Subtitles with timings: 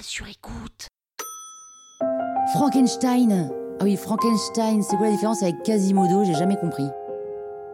[0.00, 0.88] Sur écoute.
[2.54, 3.50] Frankenstein.
[3.80, 6.24] Ah oui, Frankenstein, c'est quoi la différence avec Quasimodo?
[6.24, 6.86] J'ai jamais compris.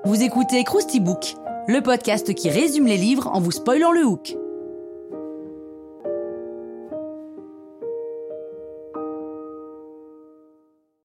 [0.05, 1.35] Vous écoutez Krusty Book,
[1.67, 4.37] le podcast qui résume les livres en vous spoilant le hook.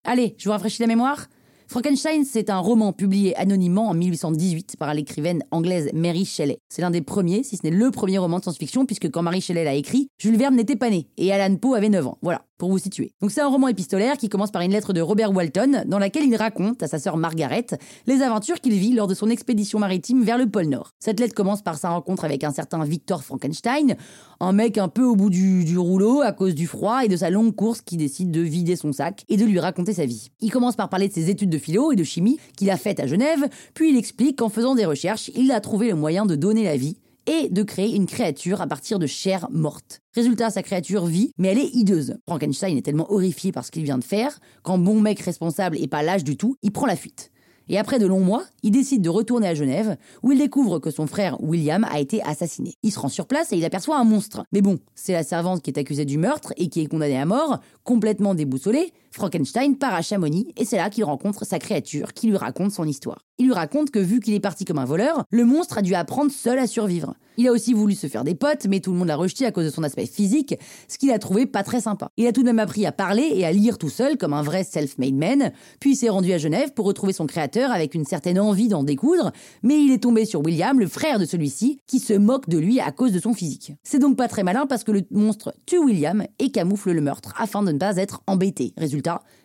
[0.04, 1.28] Allez, je vous rafraîchis la mémoire
[1.74, 6.60] Frankenstein, c'est un roman publié anonymement en 1818 par l'écrivaine anglaise Mary Shelley.
[6.70, 9.42] C'est l'un des premiers, si ce n'est le premier roman de science-fiction, puisque quand Mary
[9.42, 12.20] Shelley l'a écrit, Jules Verne n'était pas né et Alan Poe avait 9 ans.
[12.22, 13.12] Voilà pour vous situer.
[13.20, 16.24] Donc c'est un roman épistolaire qui commence par une lettre de Robert Walton dans laquelle
[16.24, 17.66] il raconte à sa sœur Margaret
[18.08, 20.92] les aventures qu'il vit lors de son expédition maritime vers le pôle Nord.
[21.00, 23.98] Cette lettre commence par sa rencontre avec un certain Victor Frankenstein,
[24.40, 27.18] un mec un peu au bout du, du rouleau à cause du froid et de
[27.18, 30.30] sa longue course qui décide de vider son sac et de lui raconter sa vie.
[30.40, 33.00] Il commence par parler de ses études de philo et de chimie qu'il a faites
[33.00, 36.36] à Genève, puis il explique qu'en faisant des recherches, il a trouvé le moyen de
[36.36, 40.02] donner la vie et de créer une créature à partir de chair morte.
[40.14, 42.18] Résultat, sa créature vit, mais elle est hideuse.
[42.28, 45.88] Frankenstein est tellement horrifié par ce qu'il vient de faire, qu'en bon mec responsable et
[45.88, 47.32] pas lâche du tout, il prend la fuite.
[47.70, 50.92] Et après de longs mois, il décide de retourner à Genève, où il découvre que
[50.92, 52.74] son frère William a été assassiné.
[52.84, 54.44] Il se rend sur place et il aperçoit un monstre.
[54.52, 57.26] Mais bon, c'est la servante qui est accusée du meurtre et qui est condamnée à
[57.26, 58.92] mort, complètement déboussolée.
[59.14, 62.86] Frankenstein part à Chamonix et c'est là qu'il rencontre sa créature qui lui raconte son
[62.86, 63.20] histoire.
[63.38, 65.96] Il lui raconte que vu qu'il est parti comme un voleur, le monstre a dû
[65.96, 67.16] apprendre seul à survivre.
[67.38, 69.52] Il a aussi voulu se faire des potes, mais tout le monde l'a rejeté à
[69.52, 70.56] cause de son aspect physique,
[70.88, 72.10] ce qu'il a trouvé pas très sympa.
[72.18, 74.44] Il a tout de même appris à parler et à lire tout seul comme un
[74.44, 78.40] vrai self-made man, puis s'est rendu à Genève pour retrouver son créateur avec une certaine
[78.40, 79.32] envie d'en découdre,
[79.64, 82.80] mais il est tombé sur William, le frère de celui-ci, qui se moque de lui
[82.80, 83.74] à cause de son physique.
[83.84, 87.34] C'est donc pas très malin parce que le monstre tue William et camoufle le meurtre
[87.38, 88.74] afin de ne pas être embêté.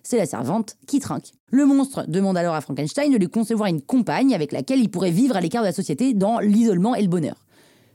[0.03, 1.33] C'est la servante qui trinque.
[1.51, 5.11] Le monstre demande alors à Frankenstein de lui concevoir une compagne avec laquelle il pourrait
[5.11, 7.37] vivre à l'écart de la société dans l'isolement et le bonheur.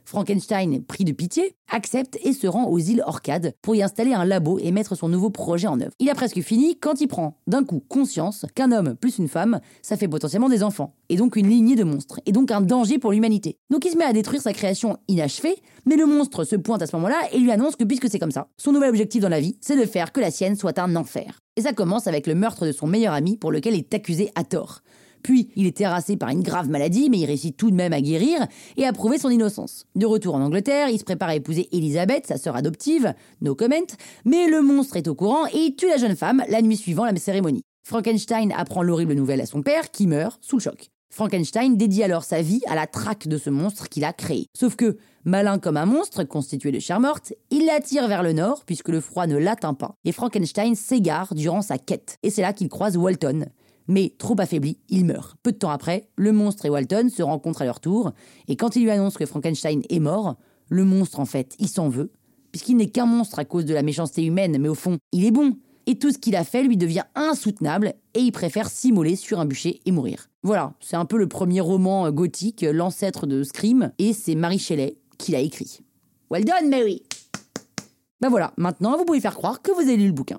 [0.04, 4.24] Frankenstein, pris de pitié, accepte et se rend aux îles Orcades pour y installer un
[4.24, 5.92] labo et mettre son nouveau projet en œuvre.
[5.98, 9.60] Il a presque fini quand il prend d'un coup conscience qu'un homme plus une femme,
[9.82, 12.98] ça fait potentiellement des enfants, et donc une lignée de monstres, et donc un danger
[12.98, 13.58] pour l'humanité.
[13.70, 15.56] Donc il se met à détruire sa création inachevée,
[15.86, 18.30] mais le monstre se pointe à ce moment-là et lui annonce que puisque c'est comme
[18.30, 20.96] ça, son nouvel objectif dans la vie, c'est de faire que la sienne soit un
[20.96, 21.40] enfer.
[21.56, 24.30] Et ça commence avec le meurtre de son meilleur ami pour lequel il est accusé
[24.34, 24.80] à tort.
[25.24, 28.02] Puis, il est terrassé par une grave maladie, mais il réussit tout de même à
[28.02, 28.46] guérir
[28.76, 29.86] et à prouver son innocence.
[29.96, 33.74] De retour en Angleterre, il se prépare à épouser Elisabeth, sa sœur adoptive, no comment,
[34.26, 37.16] mais le monstre est au courant et tue la jeune femme la nuit suivant la
[37.16, 37.62] cérémonie.
[37.86, 40.90] Frankenstein apprend l'horrible nouvelle à son père, qui meurt sous le choc.
[41.10, 44.46] Frankenstein dédie alors sa vie à la traque de ce monstre qu'il a créé.
[44.54, 48.64] Sauf que, malin comme un monstre constitué de chair morte, il l'attire vers le nord
[48.66, 49.94] puisque le froid ne l'atteint pas.
[50.04, 52.18] Et Frankenstein s'égare durant sa quête.
[52.22, 53.46] Et c'est là qu'il croise Walton,
[53.88, 55.36] mais trop affaibli, il meurt.
[55.42, 58.12] Peu de temps après, le monstre et Walton se rencontrent à leur tour,
[58.48, 60.36] et quand il lui annonce que Frankenstein est mort,
[60.68, 62.10] le monstre en fait, il s'en veut,
[62.52, 65.30] puisqu'il n'est qu'un monstre à cause de la méchanceté humaine, mais au fond, il est
[65.30, 65.56] bon.
[65.86, 69.44] Et tout ce qu'il a fait lui devient insoutenable, et il préfère s'immoler sur un
[69.44, 70.28] bûcher et mourir.
[70.42, 74.96] Voilà, c'est un peu le premier roman gothique, l'ancêtre de Scream, et c'est Marie Shelley
[75.18, 75.80] qui l'a écrit.
[76.30, 77.02] Well done, Mary
[78.20, 80.38] Ben voilà, maintenant vous pouvez faire croire que vous avez lu le bouquin.